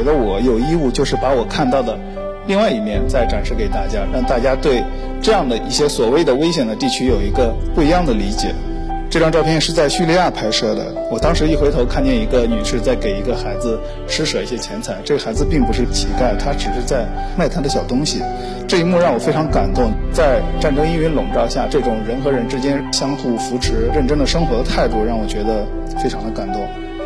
[0.00, 1.98] 觉得我有义务就是把我看到的
[2.46, 4.82] 另外一面再展示给大家，让大家对
[5.20, 8.54] 这样的一些所谓的危险的地区有一个不一样的理解。
[9.10, 10.86] 这张照片是在叙利亚拍摄的。
[11.10, 13.78] 我当时一回头，看见一个女士在给一个孩子
[14.08, 14.94] 施舍一些钱财。
[15.04, 17.04] 这个孩子并不是乞丐，他只是在
[17.36, 18.22] 卖他的小东西。
[18.66, 19.92] 这一幕让我非常感动。
[20.14, 25.66] 在战争阴云笼罩下，这种人和人之间相互扶持、认真的生活的态度，让我觉得
[26.02, 26.62] 非常的感动。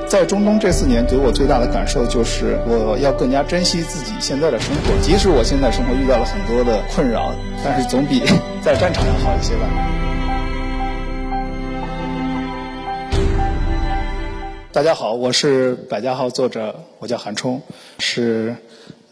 [0.07, 5.03] 在中东这四年，给我最大的感受就是，我要更加珍惜自己现在的生活。
[5.03, 8.21] 即使我现在生活遇到了很多的困扰，但是总比
[8.63, 9.63] 在战场要好一些吧。
[14.71, 17.63] 大家好，我是百家号作者，我叫韩冲，
[17.99, 18.57] 是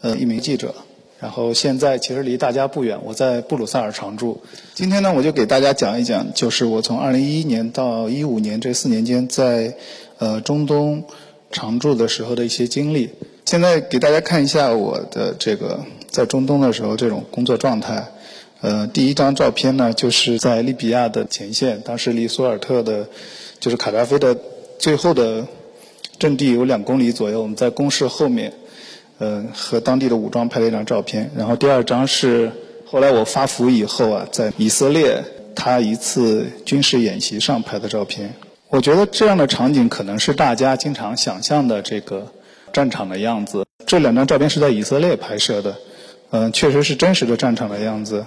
[0.01, 0.75] 呃一名记者。
[1.19, 4.43] 然后现在其实离大家不远，我在布鲁塞尔常住。
[4.73, 9.73] 今天呢，我就给大家讲一讲，就是我从二零一一年到一五年这四年间在
[10.23, 11.03] 呃中东
[11.51, 13.09] 常驻的时候的一些经历。
[13.45, 18.07] 现在给大家看一下我的这个在中东的时候这种工作状态。
[18.61, 23.09] 呃，第一张照片呢，就是在利比亚的前线，当时离苏尔特的，
[23.59, 24.37] 就是卡扎菲的。
[24.79, 25.45] 最后的
[26.17, 28.53] 阵地有两公里左右，我们在工事后面，
[29.17, 31.31] 呃，和当地的武装拍了一张照片。
[31.37, 32.51] 然后第二张是
[32.85, 35.23] 后来我发福以后啊，在以色列
[35.55, 38.33] 他一次军事演习上拍的照片。
[38.73, 42.33] 我觉得这样的场景可能是大家经常想象的这个
[42.71, 43.67] 战场的样子。
[43.85, 45.77] 这两张照片是在以色列拍摄的，
[46.31, 48.25] 嗯，确实是真实的战场的样子。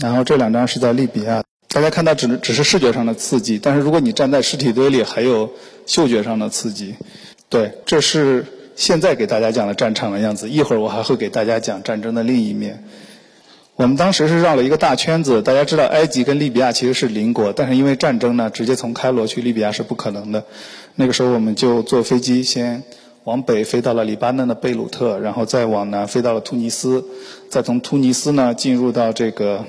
[0.00, 1.44] 然后这两张是在利比亚。
[1.68, 5.52] 大家看到只只是视觉上的刺激，但是如果你站在尸体堆里，还有
[5.86, 6.96] 嗅觉上的刺激。
[7.48, 10.50] 对，这是现在给大家讲的战场的样子。
[10.50, 12.82] 一会儿我还会给大家讲战争的另一面。
[13.76, 15.40] 我们当时是绕了一个大圈子。
[15.42, 20.44] 大家知道，埃及跟利比亚其实是邻国，但是因为战争呢，直接从开罗去利比亚是不可能的。
[20.94, 22.82] 那个时候我们就坐飞机先
[23.24, 27.04] 往北飞到了黎巴嫩的贝鲁特，然后再往南飞到了突尼斯，
[27.48, 29.64] 再从突尼斯呢进入到这个。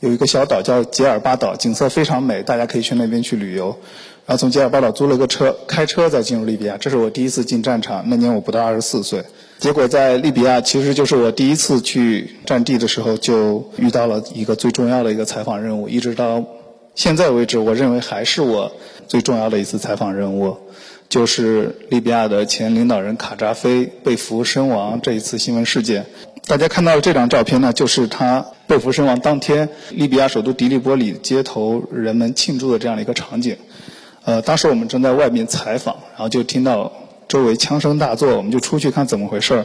[0.00, 3.78] 有一个小岛叫杰尔巴岛，景色非常美，大家可以去那边去旅游。
[4.26, 6.76] 然后从杰尔巴岛租了个车，开车再进入利比亚。
[6.78, 9.22] 这是我第一次进战场，那年我不到二十四岁。
[9.60, 15.88] 结果在利比亚，其实就是我第一次去战地的时候，就遇到了一个最重要的一个采访任务。
[15.88, 16.44] 一直到
[16.96, 18.72] 现在为止，我认为还是我
[19.06, 20.56] 最重要的一次采访任务，
[21.08, 26.04] 就是利比亚的前领导人卡扎菲被俘身亡这一次新闻事件。
[26.48, 33.56] 大家看到这张照片呢，就是他被俘身亡当天，利比亚首都迪利波里街头人们庆祝的这样的一个场景。
[34.26, 36.92] 呃，当时我们正在外面采访，然后就听到
[37.28, 39.64] 周围枪声大作，我们就出去看怎么回事儿，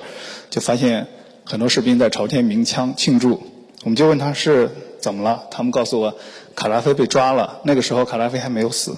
[0.51, 1.07] 就发现
[1.44, 3.41] 很多士兵在朝天鸣枪庆祝。
[3.83, 6.16] 我们就问他是怎么了，他们告诉我
[6.55, 7.59] 卡拉菲被抓了。
[7.63, 8.95] 那个时候卡拉菲还没有死。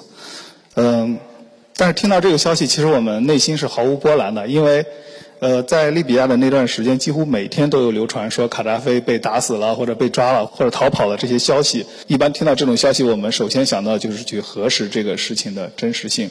[0.75, 1.17] 嗯，
[1.77, 4.85] 但是听到这个消息，其实我们内心是毫无波澜的，因为。
[5.43, 11.85] 呃，在利比亚的那段时间，几乎每天都有流传说卡扎菲被打死了，或者被抓了，或者逃跑了这些消息。
[12.07, 16.29] 一般听到这种消息，我们首先想到就是去核实这个事情的真实性。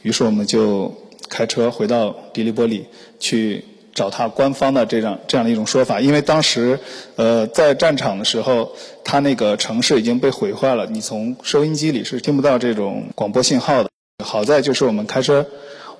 [0.00, 0.90] 于是我们就
[1.28, 2.86] 开车回到迪利波里
[3.20, 3.62] 去
[3.94, 6.00] 找他官方的这样这样的一种说法。
[6.00, 6.80] 因为当时
[7.16, 8.72] 呃在战场的时候，
[9.04, 13.90] 他那个城市已经被毁坏了，你从收音机里是听不到这种广播信号的。
[14.24, 15.46] 好在就是我们开车。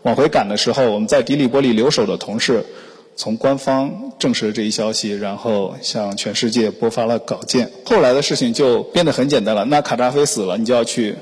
[0.06, 2.64] 往回赶的时候，我们在迪里波利留守的同事，
[3.16, 7.72] 从官方证实了这一消息，然后向全世界播发了稿件。
[7.84, 9.64] 后来的事情就变得很简单了。
[9.64, 11.16] 那卡扎菲死了，你就要去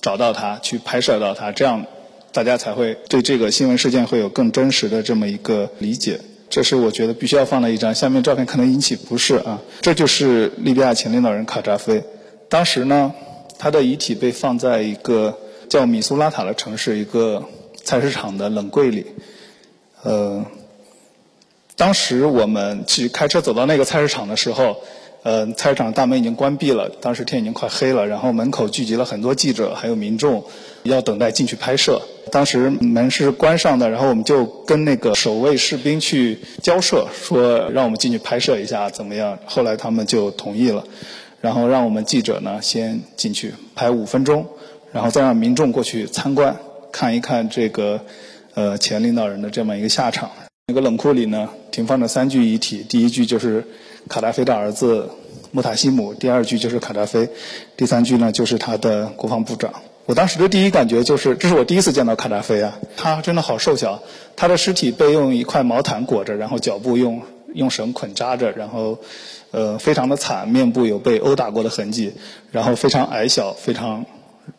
[0.00, 1.84] 找到他，去拍摄到他，这样
[2.32, 6.20] 大家才会对这个新闻事件会有更真实的这么一个理解。
[6.48, 7.92] 这是我觉得必须要放的一张。
[7.92, 12.04] 下面照片可能引起不适啊，这就是利比亚前领导人卡扎菲。
[12.48, 13.12] 当时呢，
[13.58, 15.36] 他的遗体被放在一个
[15.68, 17.42] 叫米苏拉塔的城市一个。
[17.84, 19.06] 菜市场的冷柜里，
[20.02, 20.44] 呃，
[21.76, 24.76] 当时我们去开车走到那个菜市场的时候，
[25.22, 30.44] 呃，菜市场大门已经关闭了，当时天已经快黑了，然后门口聚集了很多记者还有民众，
[30.82, 32.00] 要等待进去拍摄。
[32.30, 39.38] 当时门是关上的，然后我们就跟那个守卫士兵去交涉，说让我们进去拍摄一下怎么样？
[39.46, 40.84] 后来他们就同意了，
[41.40, 44.46] 然后让我们记者呢先进去拍五分钟，
[44.92, 46.56] 然后再让民众过去参观。
[46.92, 48.00] 看一看这个，
[48.54, 50.30] 呃，前领导人的这么一个下场。
[50.66, 52.84] 那个冷库里呢，停放着三具遗体。
[52.88, 53.64] 第一具就是
[54.08, 55.10] 卡扎菲的儿子
[55.50, 57.28] 穆塔西姆，第二具就是卡扎菲，
[57.76, 59.72] 第三具呢就是他的国防部长。
[60.06, 64.00] 我当时的第一感觉就是，这是我第一次见到卡扎菲啊，他真的好瘦小。
[64.36, 67.20] 他的尸体被用一块毛毯裹着，然后脚部用
[67.54, 68.96] 用绳捆扎着，然后
[69.50, 72.12] 呃非常的惨，面部有被殴打过的痕迹，
[72.52, 74.06] 然后非常矮小，非常。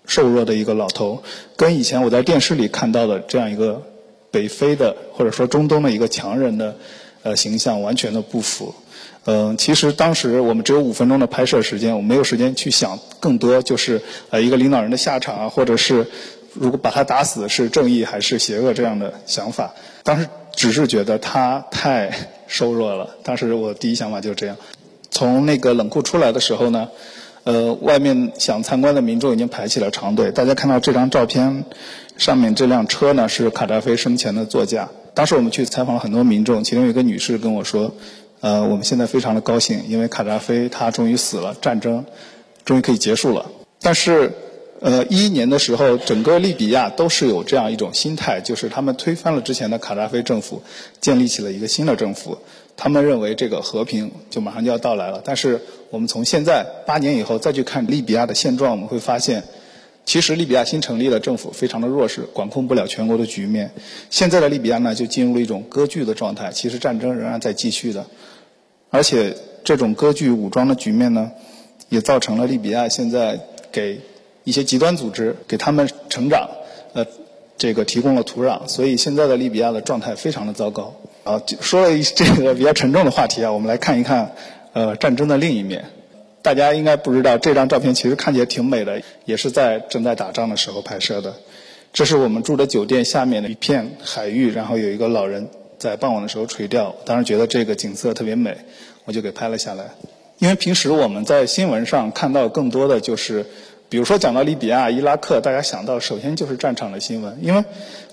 [0.06, 1.24] 瘦弱的一个老头，
[1.56, 3.82] 跟以前我在电视里看到的这样一个
[4.32, 6.76] 北非的或者说中东的一个强人的
[7.24, 8.74] 呃形象完全的不符。
[9.26, 14.02] 嗯，其实当时我们只有五分钟的拍摄时间，我没有时间去想更多，就是
[14.32, 16.08] 呃一个领导人的下场啊，或者是
[16.54, 19.74] 如果把他打死是正义还是邪恶这样的想法。
[20.04, 22.12] 当时只是觉得他太
[22.48, 23.16] 瘦弱了。
[23.24, 24.58] 当时我第一想法就是这样。
[25.12, 26.90] 从那个冷库出来的时候呢，
[27.44, 30.32] 呃，外面想参观的民众已经排起了长队。
[30.32, 31.66] 大家看到这张照片
[32.18, 34.90] 上面这辆车呢，是卡扎菲生前的座驾。
[35.14, 37.94] 当时我们去采访了很多民众，其中有一个女士跟我说。
[38.44, 42.04] 呃，我们现在非常的高兴，因为卡扎菲他终于死了，战争
[42.66, 43.52] 终于可以结束了。
[43.80, 44.32] 但是，
[44.80, 50.64] 呃，一一年的时候，整个利比亚都是有这样一种心态，就是他们推翻了之前的卡扎菲政府，
[51.00, 52.40] 建立起了一个新的政府。
[52.82, 55.22] 他们认为这个和平就马上就要到来了。
[55.24, 55.62] 但是，
[55.92, 59.44] 我们从现在八年以后再去看利比亚的现状，我们会发现，
[60.04, 63.70] 其实利比亚新成立的政府非常的弱势，管控不了全国的局面。
[64.10, 66.52] 现在的利比亚呢，就进入了一种割据的状态。
[66.52, 68.04] 其实战争仍然在继续的。
[68.90, 71.30] 而且这种割据武装的局面呢，
[71.90, 73.40] 也造成了利比亚现在
[73.72, 74.02] 给
[74.44, 76.50] 一些极端组织给他们成长，
[76.94, 77.06] 呃，
[77.62, 78.68] 这个提供了土壤。
[78.68, 80.96] 所以现在的利比亚的状态非常的糟糕。
[81.24, 84.34] 啊，说了一这个比较沉重的话题啊，我们来看一看
[84.74, 85.86] 呃战争的另一面。
[86.42, 91.36] 大家应该不知道，这张照片其实看起来挺美的，也是在正在打仗的时候拍摄的。
[91.94, 95.48] 这是我们住的酒店下面的一片海域，然后有一个老人。
[95.78, 98.56] 在傍晚的时候垂钓，当时觉得这个景色特别美，
[99.04, 99.86] 我就给拍了下来。
[100.38, 103.44] 因为平时我们在新闻上看到更多的就是，
[103.92, 107.38] 比如说讲到利比亚、伊拉克，大家想到首先就是战场的新闻。
[107.42, 107.62] 因为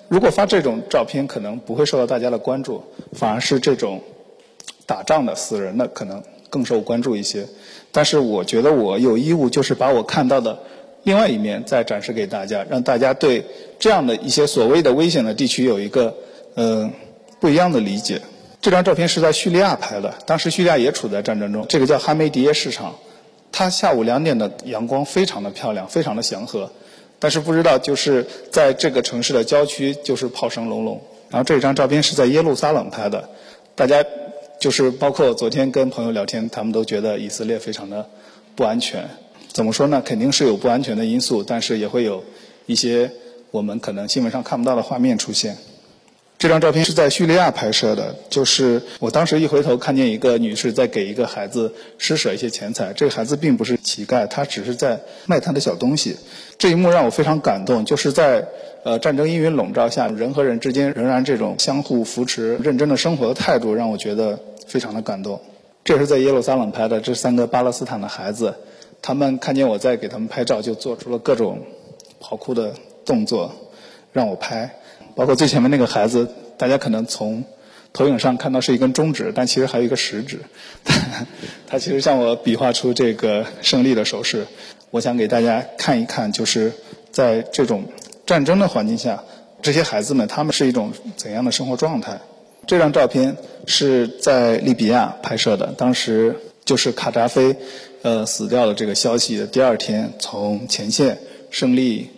[0.08, 2.82] 如果发这种照片，可能不会受到大家的关注，
[3.12, 4.02] 反而是这种
[4.86, 6.20] 打仗的、死人的可能
[6.50, 7.46] 更受关注一些。
[7.92, 10.58] 但是我觉得我有义务，就是把我看到的
[11.04, 13.46] 另外一面再展示给大家，让大家对
[13.78, 16.12] 这样的一些所谓的危险的地区有一个
[16.56, 16.90] 嗯。
[17.40, 18.20] 不一样的理解。
[18.60, 21.64] 这张照片是在叙利亚拍的，当时叙利亚也处在战争中。
[21.68, 22.96] 这个叫哈梅迪耶市场，
[23.50, 26.70] 它下午两点的阳光非常的漂亮，非常的祥和。
[27.18, 31.00] 但是不知道就是在这个城市的郊区，就是炮声隆隆。
[31.30, 33.28] 然后这张照片是在耶路撒冷拍的，
[33.74, 34.04] 大家
[34.60, 38.08] 就是包括昨天跟朋友聊天，他们都觉得以色列非常的
[38.54, 39.08] 不安全。
[39.52, 40.00] 怎么说呢？
[40.04, 42.22] 肯定是有不安全的因素，但是也会有
[42.66, 43.10] 一些
[43.50, 45.56] 我们可能新闻上看不到的画面出现。
[46.38, 56.16] 这张照片是在叙利亚拍摄的，就是我当时一回头看见一个女士在给一个孩子施舍一些钱财，这个孩子并不是乞丐，他只是在卖他的小东西。
[56.56, 58.46] 这一幕让我非常感动，就是在
[58.84, 65.40] 呃战争阴云笼罩下，人和人之间仍然这种相互扶持、认真的生活的态度，让我觉得非常的感动。
[65.82, 68.54] 这是在耶路撒冷拍的，这三个巴勒斯坦的孩子，
[69.02, 71.64] 他们看见我在给他们拍照，就做出了各种
[72.20, 72.74] 跑酷的
[73.04, 73.50] 动作，
[74.12, 74.76] 让我拍。
[75.18, 77.42] 包括最前面那个孩子，大家可能从
[77.92, 80.38] 投影上看到是一根中指，但其实还有一个食指。
[81.66, 84.46] 他其实向我比划出这个胜利的手势。
[84.92, 86.72] 我想给大家看一看，就是
[87.10, 87.86] 在这种
[88.26, 89.24] 战争的环境下，
[89.60, 92.20] 这些孩子们他们是一种怎样的生活状态？
[92.68, 93.36] 这张照片
[93.66, 97.56] 是在利比亚拍摄的，当时就是卡扎菲
[98.02, 101.18] 呃死掉的这个消息的第二天，从前线
[101.50, 102.10] 胜利。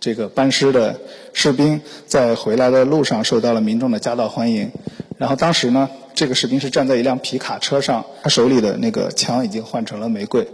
[0.00, 1.00] 这个班师的
[1.32, 4.70] 士兵在回来的路上受到了民众的夹道欢迎，
[5.16, 10.46] 然后当时呢，这个士兵是站在一辆皮卡车上，他手里的那个枪已经换成了玫瑰。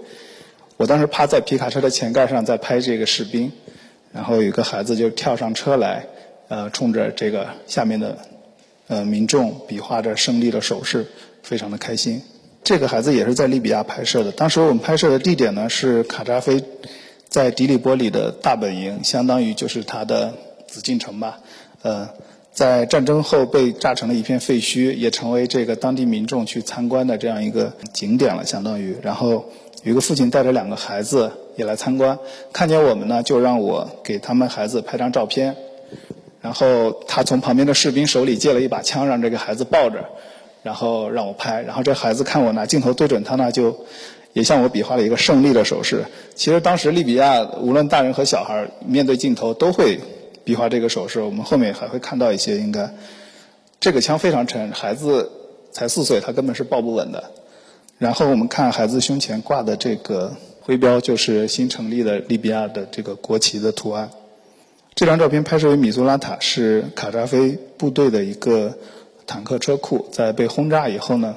[0.78, 3.52] 我当时趴在皮卡车的前盖上在拍这个士兵，
[4.12, 6.06] 然后有个孩子就跳上车来，
[6.48, 8.16] 呃，冲着这个下面的
[8.88, 11.06] 呃民众比划着胜利的手势，
[11.42, 12.22] 非常的开心。
[12.62, 16.64] 这个孩子也是在利比亚拍摄的，当时我们拍摄的地点呢是卡扎菲。
[17.34, 20.34] 在迪里波里的大本营，相当于就是他的
[20.68, 21.40] 紫禁城吧。
[21.82, 22.08] 呃，
[22.52, 28.96] 在战争后被炸成了一片废墟，也成为这个当地民众去参观的这样一个景点了，相当于。
[29.02, 29.46] 然后
[29.82, 32.16] 有一个父亲带着两个孩子也来参观，
[32.52, 35.56] 看见我们呢，就让我给他们孩子拍张照片。
[36.40, 40.04] 然后他从旁边的士兵手里借了一把枪，让这个孩子抱着，
[40.62, 41.62] 然后让我拍。
[41.62, 43.84] 然后这孩子看我拿镜头对准他呢，就。
[44.34, 46.04] 也向我比划了一个胜利的手势。
[46.34, 50.00] 其实当时利比亚无论大人和小孩面对镜头都会
[50.44, 51.22] 比划这个手势。
[51.22, 52.92] 我们后面还会看到一些，应该
[53.80, 55.30] 这个枪非常沉，孩子
[55.72, 57.30] 才四岁，他根本是抱不稳的。
[57.96, 64.10] 然后我们看孩子胸前挂的这个徽标，就是新成立的利比亚的这个国旗的图案。
[64.96, 68.76] 这张照片拍摄于米苏拉塔，是卡扎菲部队的一个
[69.28, 71.36] 坦克车库，在被轰炸以后呢。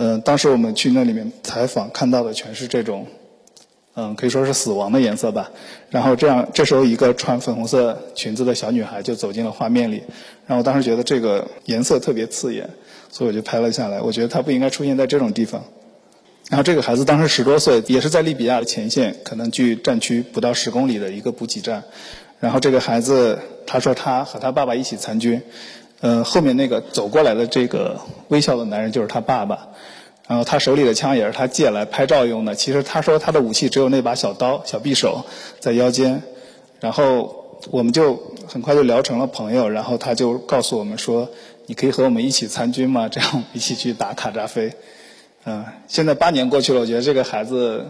[0.00, 3.08] 嗯，当时我们去那里面采访，看到的全是这种，
[3.96, 5.50] 嗯，可以说是死亡的颜色吧。
[5.90, 10.04] 然后这样，这时候一个穿粉红色裙子的小女孩就走进了画面里，
[10.46, 12.70] 然后我当时觉得这个颜色特别刺眼，
[13.10, 14.00] 所以我就拍了下来。
[14.00, 15.64] 我觉得她不应该出现在这种地方。
[16.48, 21.82] 然后这个孩子当时十多岁，也是在利比亚的前线，可能距战区不到十公里的一个补给站。
[22.38, 23.36] 然后这个孩子
[23.66, 25.42] 他说他和他爸爸一起参军，
[26.00, 29.68] 呃，后面那个走过来的这个微笑的男人就是他爸爸。
[30.28, 32.54] 然后他手里的枪也是他借来拍照用的。
[32.54, 35.24] 其实他说他的武器只有那把小刀、小匕首
[35.58, 36.22] 在腰间。
[36.80, 39.68] 然后我们就很快就聊成了朋友。
[39.68, 41.26] 然后他就告诉我们说
[41.64, 43.08] ：“你可以和我们一起参军吗？
[43.10, 44.70] 这样一起去打卡扎菲。”
[45.44, 47.86] 嗯，现在八年过去了，我觉得这个孩子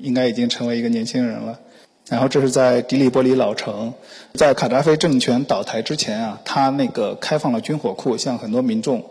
[0.00, 1.58] 应该已经成为一个年轻人了。
[2.08, 3.94] 然后这是在迪里波里老城，
[4.34, 9.04] 在卡扎菲政权倒台之前啊，他那个开放了军火库，向很多民众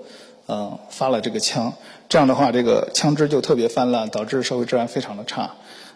[0.48, 1.74] 嗯发了这个枪。
[2.10, 5.52] 这样的话，这个枪支就特别泛滥，导致社会治安非常的差。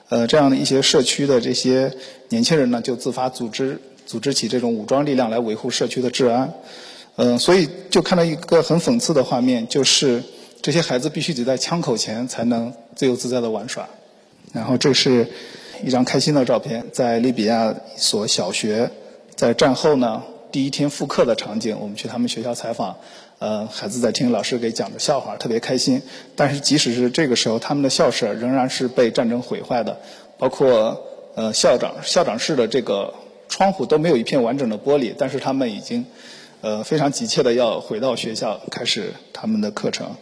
[0.10, 1.92] 呃，这样的一些社区的这些
[2.30, 6.54] 年轻人呢，就自发组织组织起这种武装力量来维护社区的治安。
[7.18, 10.24] 嗯，所以就看到一个很讽刺的画面，就是。
[10.62, 13.88] 这些孩子必须得在枪口前才能自由自在的玩耍。
[14.52, 15.28] 然后这是
[15.84, 18.90] 一张开心的照片，在利比亚一所小学，
[19.36, 22.96] 在战后呢第一天复课的场景，我们去他们学校采访，
[23.40, 26.02] 呃，孩子在听老师给讲的笑话，特别开心。
[26.36, 30.00] 但是即使是这个时候，他们的校舍仍然是被战争毁坏的，
[30.38, 31.02] 包括
[31.36, 33.14] 呃校长校长室的这个
[33.50, 36.06] 窗户都没有一片完整的玻璃，但是他们已经
[36.62, 40.16] 呃非常急切的要回到学校开始他们的课程。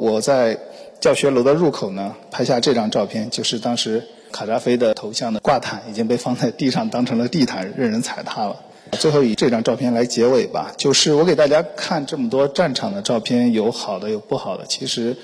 [0.00, 0.58] 我在
[1.00, 8.56] 教学楼的入口呢，拍下这张照片，就是当时卡扎菲的头像的挂毯已经被放在地上，当成了地毯，任人踩踏了。
[8.98, 14.64] 最后以这张照片来结尾吧，就是我给大家看这么多战场的照片，有好的有不好的。
[14.66, 15.16] 其实，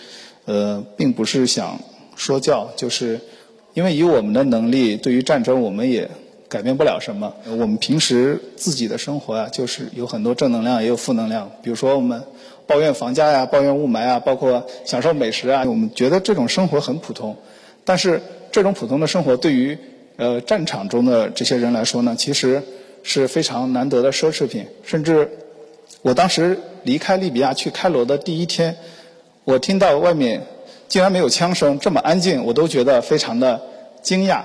[0.44, 1.80] 呃，并不是想
[2.14, 3.20] 说教，就是
[3.74, 6.08] 因为以我们的能力，对于战争我们也
[6.48, 7.34] 改变不了什么。
[7.48, 11.50] 我们平时自己的生活啊，就是有很多正能量，也有负能量。
[11.62, 12.22] 比如说我们。
[12.66, 17.36] 抱怨房价呀，抱怨雾霾啊，包括享受美食啊，我们觉得这种生活很普通。
[17.84, 19.78] 但是这种普通的生活对于
[20.16, 22.62] 呃战场中的这些人来说呢，其实
[23.02, 24.66] 是非常难得的奢侈品。
[24.84, 25.30] 甚至
[26.02, 28.76] 我当时离开利比亚去开罗的第一天，
[29.44, 30.46] 我听到外面
[30.88, 33.60] 竟然没有枪声，这么安静，我都觉得非常的
[34.02, 34.42] 惊讶。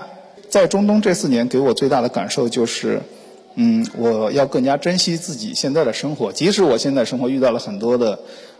[0.48, 3.00] 在中东这四年，给我最大的感受就是。
[3.58, 8.18] 嗯，我要更加珍惜自己现在的生活，即使我现在生活遇到了很多的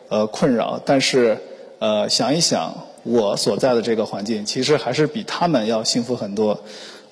[0.09, 1.37] 呃困扰，但是
[1.81, 6.61] 呃想一想我所在的这个环境，其实还是比他们要幸福很多。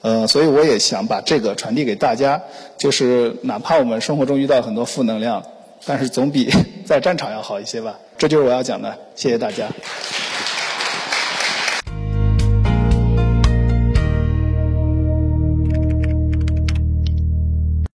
[0.03, 2.43] 呃，所以我也想把这个传递给大家，
[2.77, 5.43] 就是哪怕我们生活中遇到很多负能量，
[5.87, 6.51] 但是总比
[6.85, 7.99] 在战场要好一些吧。
[8.19, 9.69] 这就是我要讲的，谢谢大家。